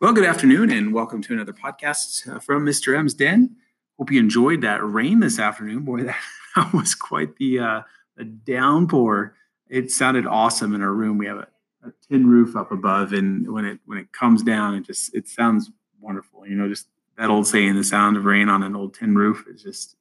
[0.00, 2.96] Well, good afternoon and welcome to another podcast uh, from Mr.
[2.96, 3.56] M's Den.
[3.98, 5.84] Hope you enjoyed that rain this afternoon.
[5.84, 6.02] Boy,
[6.56, 7.82] that was quite the, uh,
[8.16, 9.36] the downpour.
[9.68, 11.18] It sounded awesome in our room.
[11.18, 11.48] We have a,
[11.84, 15.28] a, tin roof up above, and when it when it comes down, it just it
[15.28, 16.46] sounds wonderful.
[16.46, 19.46] You know, just that old saying, "The sound of rain on an old tin roof."
[19.48, 19.96] is just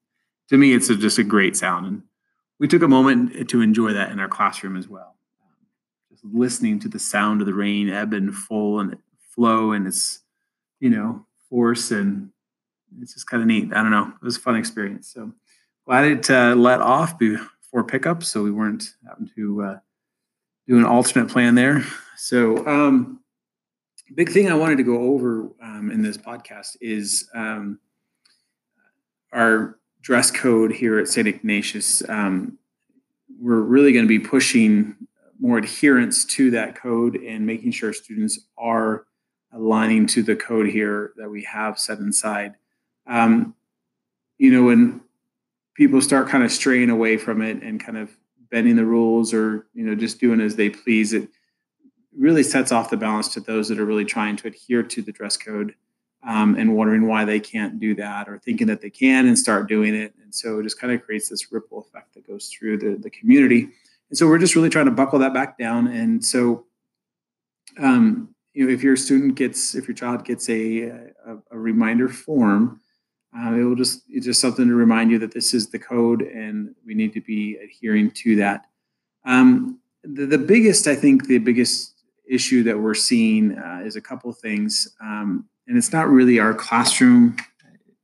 [0.50, 2.04] to me, it's a, just a great sound, and
[2.60, 5.16] we took a moment to enjoy that in our classroom as well.
[6.10, 8.98] Just listening to the sound of the rain ebb and full, and
[9.34, 10.20] flow and its
[10.80, 12.30] you know force and
[13.02, 13.72] it's just kind of neat.
[13.74, 14.08] I don't know.
[14.08, 15.12] It was a fun experience.
[15.14, 15.32] So
[15.86, 19.80] glad it uh, let off before pickup, so we weren't having to uh,
[20.68, 21.86] do an alternate plan there.
[22.18, 23.22] So um,
[24.16, 27.80] big thing I wanted to go over um, in this podcast is um,
[29.32, 31.28] our dress code here at St.
[31.28, 32.08] Ignatius.
[32.10, 32.58] Um,
[33.40, 34.96] we're really going to be pushing
[35.40, 39.06] more adherence to that code and making sure students are
[39.54, 42.56] aligning to the code here that we have set inside.
[43.08, 43.56] Um,
[44.38, 45.02] you know, when
[45.76, 48.10] people start kind of straying away from it and kind of
[48.50, 51.30] bending the rules or, you know, just doing as they please, it
[52.18, 55.12] really sets off the balance to those that are really trying to adhere to the
[55.12, 55.76] dress code
[56.24, 59.68] um, and wondering why they can't do that or thinking that they can and start
[59.68, 60.14] doing it.
[60.22, 63.10] And so it just kind of creates this ripple effect that goes through the, the
[63.10, 63.70] community.
[64.10, 65.88] And so we're just really trying to buckle that back down.
[65.88, 66.66] And so,
[67.80, 70.82] um, you know, if your student gets, if your child gets a,
[71.26, 72.82] a, a reminder form,
[73.38, 76.22] uh, it will just, it's just something to remind you that this is the code
[76.22, 78.66] and we need to be adhering to that.
[79.26, 84.02] Um, the, the biggest, I think, the biggest issue that we're seeing uh, is a
[84.02, 84.96] couple of things.
[85.02, 87.38] Um, and it's not really our classroom.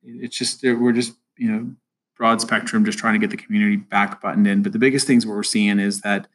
[0.04, 1.72] It's just, we're just, you know,
[2.16, 4.64] broad spectrum, just trying to get the community back buttoned in.
[4.64, 6.28] But the biggest things what we're seeing is that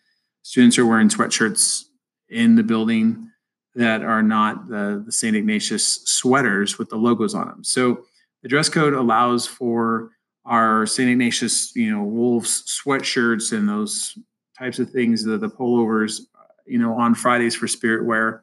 [0.42, 1.84] students are wearing sweatshirts
[2.28, 3.31] in the building
[3.74, 5.34] that are not the, the St.
[5.34, 7.64] Ignatius sweaters with the logos on them.
[7.64, 8.04] So
[8.42, 10.10] the dress code allows for
[10.44, 11.08] our St.
[11.08, 14.18] Ignatius, you know, Wolves sweatshirts and those
[14.58, 16.22] types of things, the, the pullovers,
[16.66, 18.42] you know, on Fridays for spirit wear.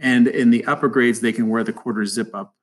[0.00, 2.54] And in the upper grades, they can wear the quarter zip up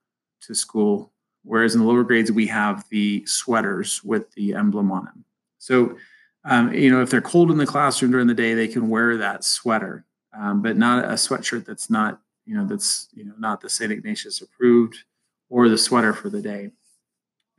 [0.42, 1.14] to school.
[1.44, 5.26] Whereas in the lower grades, we have the sweaters with the emblem on them.
[5.60, 5.98] So,
[6.44, 9.18] um, you know, if they're cold in the classroom during the day, they can wear
[9.18, 10.06] that sweater
[10.38, 13.92] um, but not a sweatshirt that's not you know that's you know not the St.
[13.92, 15.04] Ignatius approved
[15.50, 16.72] or the sweater for the day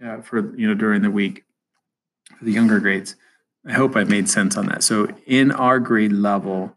[0.04, 1.44] uh, for you know during the week
[2.38, 3.16] for the younger grades.
[3.66, 4.84] I hope I made sense on that.
[4.84, 6.76] So in our grade level,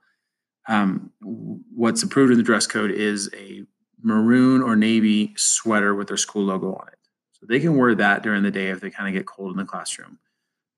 [0.67, 3.63] um, what's approved in the dress code is a
[4.01, 6.97] maroon or navy sweater with their school logo on it.
[7.33, 9.57] So they can wear that during the day if they kind of get cold in
[9.57, 10.19] the classroom.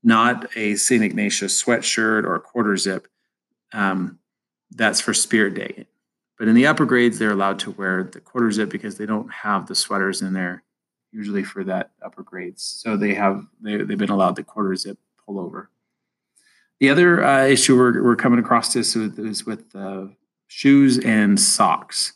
[0.04, 1.04] Not a St.
[1.04, 3.08] Ignatius sweatshirt or a quarter zip.
[3.74, 4.20] Um,
[4.72, 5.86] that's for Spirit Day.
[6.38, 9.32] But in the upper grades, they're allowed to wear the quarter zip because they don't
[9.32, 10.64] have the sweaters in there
[11.12, 12.64] usually for that upper grades.
[12.64, 15.68] So they have they, they've been allowed the quarter zip pullover.
[16.80, 20.06] The other uh, issue we're, we're coming across this with, is with uh,
[20.48, 22.14] shoes and socks.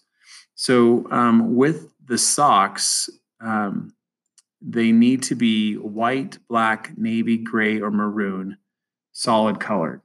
[0.56, 3.10] So um, with the socks,
[3.42, 3.94] um,
[4.62, 8.58] they need to be white, black, navy, gray, or maroon,
[9.12, 10.02] solid colored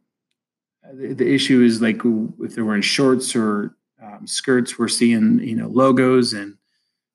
[0.93, 2.01] the, the issue is like
[2.41, 6.57] if they're wearing shorts or um, skirts, we're seeing you know logos and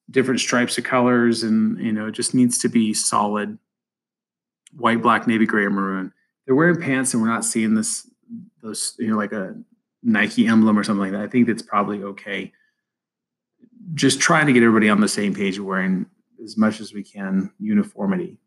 [0.09, 3.57] different stripes of colors, and you know it just needs to be solid
[4.77, 6.13] white, black, navy, gray, or maroon.
[6.45, 8.09] They're wearing pants, and we're not seeing this
[8.61, 9.55] those you know like a
[10.03, 11.21] Nike emblem or something like that.
[11.21, 12.51] I think that's probably okay.
[13.93, 16.05] Just trying to get everybody on the same page, wearing
[16.43, 18.37] as much as we can uniformity.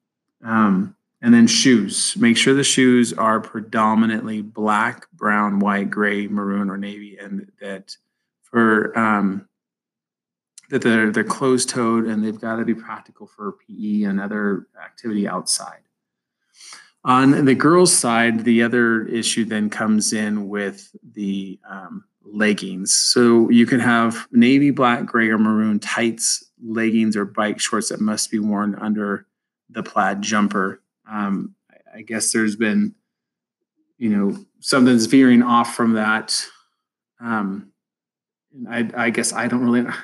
[0.45, 2.17] Um, and then shoes.
[2.17, 7.97] Make sure the shoes are predominantly black, brown, white, gray, maroon, or navy, and that
[8.43, 9.49] for um,
[10.71, 14.69] that they're they're closed toed and they've got to be practical for PE and other
[14.83, 15.81] activity outside.
[17.05, 22.93] On the girls' side, the other issue then comes in with the um, leggings.
[22.93, 28.01] So you can have navy, black, gray, or maroon tights, leggings, or bike shorts that
[28.01, 29.27] must be worn under
[29.71, 31.55] the plaid jumper um,
[31.95, 32.95] I guess there's been,
[33.97, 36.45] you know, something's veering off from that.
[37.21, 37.73] Um,
[38.69, 39.87] I, I guess I don't really.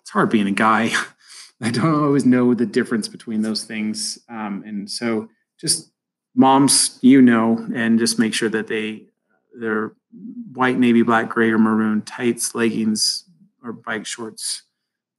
[0.00, 0.92] It's hard being a guy.
[1.60, 5.90] I don't always know the difference between those things, um, and so just
[6.32, 9.06] moms, you know, and just make sure that they
[9.58, 9.96] they're
[10.52, 13.24] white, navy, black, gray, or maroon tights, leggings,
[13.64, 14.62] or bike shorts.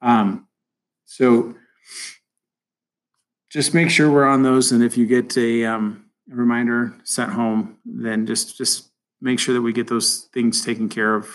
[0.01, 0.47] Um,
[1.05, 1.55] so
[3.49, 4.71] just make sure we're on those.
[4.71, 8.91] And if you get a, um, reminder sent home, then just just
[9.21, 11.27] make sure that we get those things taken care of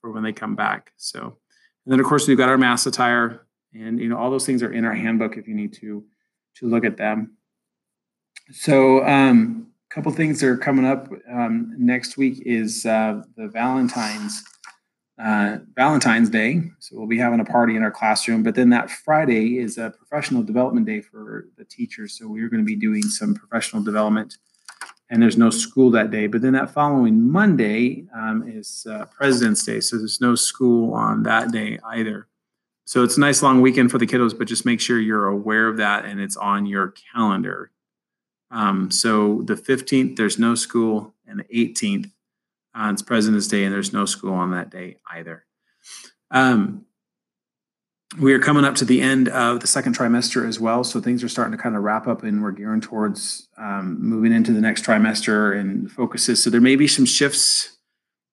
[0.00, 0.92] for when they come back.
[0.96, 4.46] So, And then of course we've got our mass attire, and you know all those
[4.46, 6.04] things are in our handbook if you need to
[6.56, 7.36] to look at them.
[8.52, 13.48] So um, a couple things that are coming up um, next week is uh, the
[13.48, 14.44] Valentine's
[15.18, 16.62] uh, Valentine's Day.
[16.80, 18.42] So we'll be having a party in our classroom.
[18.42, 22.18] But then that Friday is a professional development day for the teachers.
[22.18, 24.38] So we're going to be doing some professional development,
[25.10, 26.26] and there's no school that day.
[26.26, 29.80] But then that following Monday um, is uh, President's Day.
[29.80, 32.26] So there's no school on that day either.
[32.86, 35.68] So it's a nice long weekend for the kiddos, but just make sure you're aware
[35.68, 37.70] of that and it's on your calendar.
[38.50, 42.10] Um, so the 15th, there's no school, and the 18th,
[42.74, 45.44] uh, it's President's Day, and there's no school on that day either.
[46.30, 46.86] Um,
[48.18, 51.24] we are coming up to the end of the second trimester as well, so things
[51.24, 54.60] are starting to kind of wrap up, and we're gearing towards um, moving into the
[54.60, 56.42] next trimester and focuses.
[56.42, 57.76] So there may be some shifts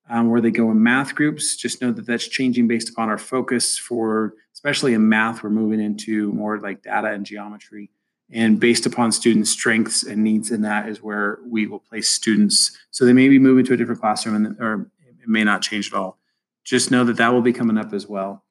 [0.10, 1.56] um, where they go in math groups.
[1.56, 5.80] Just know that that's changing based upon our focus for, especially in math, we're moving
[5.80, 7.90] into more like data and geometry
[8.32, 12.78] and based upon students' strengths and needs in that is where we will place students.
[12.92, 14.90] So they may be moving to a different classroom and or
[15.22, 16.18] it may not change at all.
[16.64, 18.44] Just know that that will be coming up as well.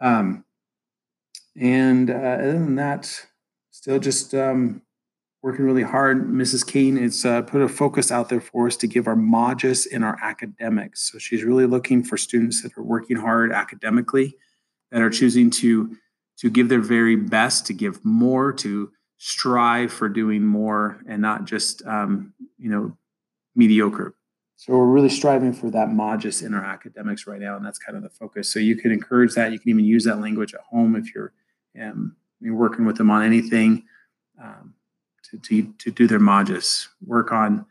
[0.00, 0.44] Um,
[1.56, 3.26] and uh, other than that
[3.70, 4.82] still just um,
[5.42, 6.26] working really hard.
[6.26, 9.84] Mrs kane has uh, put a focus out there for us to give our magis
[9.84, 11.12] in our academics.
[11.12, 14.36] So she's really looking for students that are working hard academically
[14.90, 15.96] that are choosing to
[16.38, 18.90] to give their very best to give more to
[19.26, 22.94] strive for doing more and not just um, you know
[23.56, 24.14] mediocre.
[24.56, 27.96] So we're really striving for that magis in our academics right now and that's kind
[27.96, 28.52] of the focus.
[28.52, 29.50] So you can encourage that.
[29.50, 31.32] You can even use that language at home if you're
[31.80, 33.84] um, you're working with them on anything
[34.42, 34.74] um,
[35.30, 37.64] to, to, to do their magis work on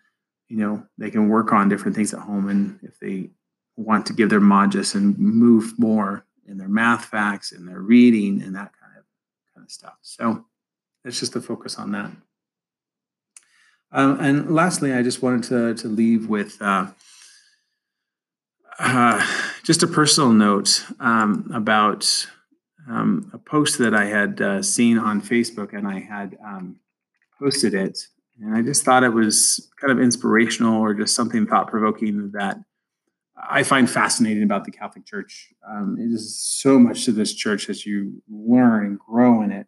[0.50, 3.30] you know they can work on different things at home and if they
[3.78, 8.42] want to give their magis and move more in their math facts and their reading
[8.42, 9.04] and that kind of
[9.54, 9.98] kind of stuff.
[10.02, 10.46] So
[11.06, 12.12] it's just to focus on that.
[13.92, 16.88] Um, and lastly, I just wanted to, to leave with uh,
[18.80, 19.26] uh,
[19.64, 22.28] just a personal note um, about
[22.90, 26.78] um, a post that I had uh, seen on Facebook, and I had um,
[27.40, 28.08] posted it.
[28.42, 32.58] And I just thought it was kind of inspirational or just something thought provoking that
[33.38, 35.54] I find fascinating about the Catholic Church.
[35.68, 39.68] Um, it is so much to this church as you learn and grow in it.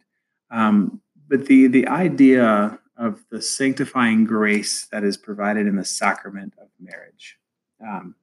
[0.49, 1.01] Um,
[1.35, 6.67] but the the idea of the sanctifying grace that is provided in the sacrament of
[6.79, 7.37] marriage
[7.85, 8.15] um,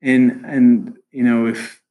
[0.00, 1.82] and and you know if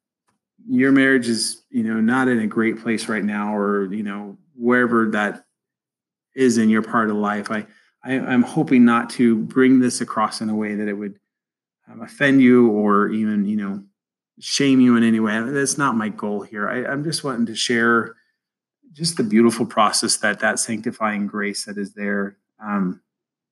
[0.67, 4.37] your marriage is you know not in a great place right now or you know
[4.55, 5.45] wherever that
[6.35, 7.65] is in your part of life i,
[8.03, 11.19] I am hoping not to bring this across in a way that it would
[11.91, 13.83] um, offend you or even you know
[14.37, 15.39] shame you in any way.
[15.39, 16.67] That's not my goal here.
[16.67, 18.17] I, i'm just wanting to share
[18.95, 22.37] just the beautiful process that that sanctifying grace that is there.
[22.59, 23.01] Um,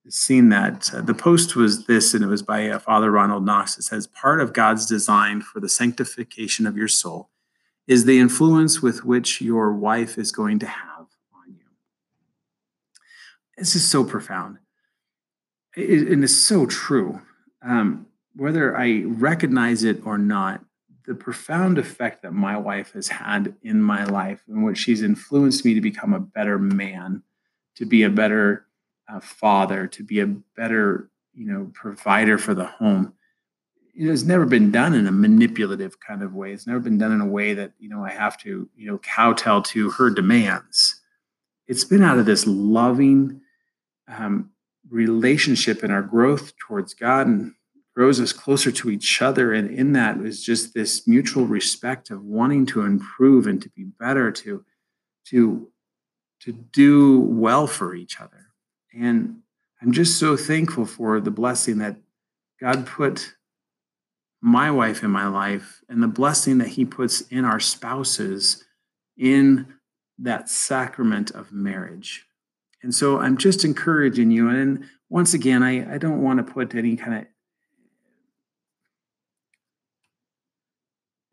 [0.10, 3.78] seen that uh, the post was this, and it was by uh, Father Ronald Knox.
[3.78, 7.30] It says, "Part of God's design for the sanctification of your soul
[7.88, 11.66] is the influence with which your wife is going to have on you."
[13.58, 14.60] This is so profound,
[15.76, 17.22] it, and it's so true.
[17.62, 20.66] Um, whether I recognize it or not,
[21.06, 25.66] the profound effect that my wife has had in my life and what she's influenced
[25.66, 27.24] me to become a better man
[27.76, 28.66] to be a better
[29.12, 33.14] uh, father to be a better you know provider for the home
[33.96, 36.52] it has never been done in a manipulative kind of way.
[36.52, 38.98] It's never been done in a way that you know i have to you know
[39.00, 41.00] kowtow to her demands.
[41.68, 43.42] It's been out of this loving
[44.08, 44.52] um,
[44.90, 47.54] relationship and our growth towards god and
[47.96, 49.54] grows us closer to each other.
[49.54, 53.84] And in that is just this mutual respect of wanting to improve and to be
[53.84, 54.66] better, to,
[55.28, 55.70] to,
[56.42, 58.48] to do well for each other.
[58.98, 59.40] And
[59.82, 61.98] I'm just so thankful for the blessing that
[62.60, 63.36] God put
[64.42, 68.64] my wife in my life and the blessing that He puts in our spouses
[69.18, 69.74] in
[70.20, 72.26] that sacrament of marriage.
[72.82, 74.50] And so I'm just encouraging you.
[74.50, 77.26] And once again, I, I don't want to put any kind of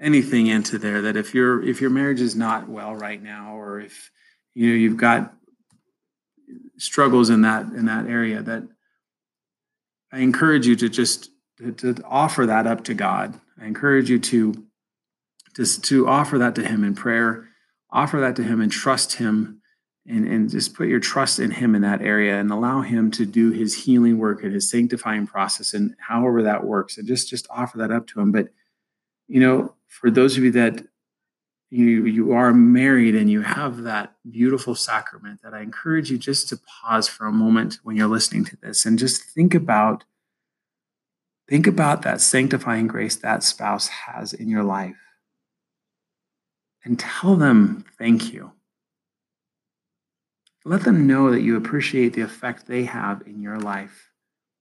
[0.01, 3.81] anything into there that if your if your marriage is not well right now or
[3.81, 4.11] if
[4.55, 5.35] you know you've got
[6.79, 8.63] struggles in that in that area that
[10.11, 11.31] i encourage you to just
[11.61, 13.39] to, to offer that up to god.
[13.61, 14.67] I encourage you to
[15.55, 17.49] just to offer that to him in prayer.
[17.91, 19.61] Offer that to him and trust him
[20.07, 23.27] and, and just put your trust in him in that area and allow him to
[23.27, 27.47] do his healing work and his sanctifying process and however that works and just just
[27.51, 28.33] offer that up to him.
[28.33, 28.49] But
[29.31, 30.85] you know for those of you that
[31.71, 36.49] you you are married and you have that beautiful sacrament that I encourage you just
[36.49, 40.03] to pause for a moment when you're listening to this and just think about
[41.49, 44.97] think about that sanctifying grace that spouse has in your life
[46.85, 48.53] and tell them thank you.
[50.65, 54.11] Let them know that you appreciate the effect they have in your life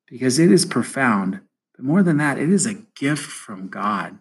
[0.07, 1.41] because it is profound.
[1.75, 4.19] But more than that, it is a gift from God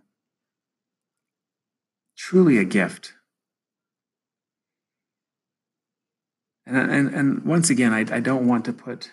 [2.19, 3.15] truly a gift.
[6.67, 9.11] And, and, and once again, I, I don't want to put,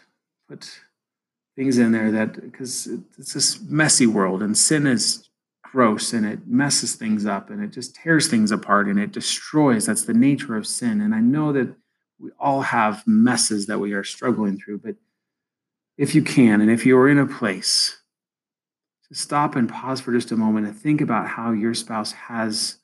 [0.50, 0.82] put
[1.56, 5.30] things in there that, because it's this messy world and sin is
[5.64, 9.86] gross and it messes things up and it just tears things apart and it destroys.
[9.86, 11.00] That's the nature of sin.
[11.00, 11.74] And I know that
[12.20, 14.96] we all have messes that we are struggling through, but
[15.98, 18.02] if you can, and if you're in a place
[19.08, 22.80] to stop and pause for just a moment and think about how your spouse has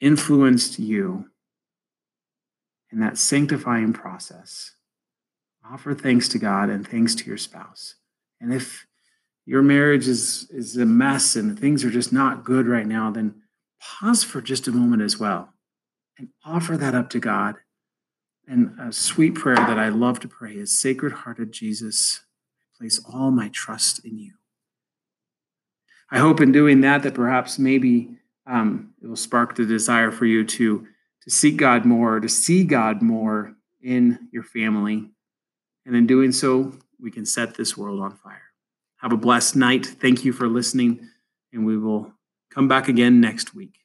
[0.00, 1.30] influenced you
[2.90, 4.72] in that sanctifying process,
[5.70, 7.96] offer thanks to God and thanks to your spouse.
[8.40, 8.86] And if
[9.44, 13.42] your marriage is, is a mess and things are just not good right now, then
[13.80, 15.54] pause for just a moment as well
[16.18, 17.56] and offer that up to God.
[18.46, 22.20] And a sweet prayer that I love to pray is Sacred Hearted Jesus,
[22.60, 24.34] I place all my trust in you.
[26.10, 28.16] I hope in doing that, that perhaps maybe
[28.48, 30.86] um, it will spark the desire for you to
[31.24, 35.10] to seek God more, to see God more in your family,
[35.84, 38.42] and in doing so, we can set this world on fire.
[38.98, 39.86] Have a blessed night.
[39.86, 41.08] Thank you for listening,
[41.52, 42.12] and we will
[42.50, 43.78] come back again next week.